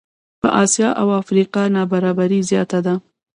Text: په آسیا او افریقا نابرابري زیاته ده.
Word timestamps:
په 0.41 0.47
آسیا 0.63 0.89
او 1.01 1.07
افریقا 1.21 1.63
نابرابري 1.75 2.39
زیاته 2.49 2.79
ده. 2.85 2.93